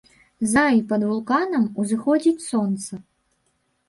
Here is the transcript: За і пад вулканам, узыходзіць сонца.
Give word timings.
За 0.51 0.61
і 0.77 0.79
пад 0.93 1.01
вулканам, 1.09 1.67
узыходзіць 1.83 2.45
сонца. 2.47 2.99